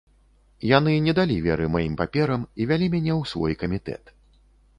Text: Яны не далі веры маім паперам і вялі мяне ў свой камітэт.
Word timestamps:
Яны 0.69 0.93
не 1.07 1.13
далі 1.19 1.35
веры 1.47 1.67
маім 1.75 1.93
паперам 2.01 2.49
і 2.65 2.67
вялі 2.73 2.87
мяне 2.95 3.13
ў 3.19 3.33
свой 3.35 3.53
камітэт. 3.67 4.03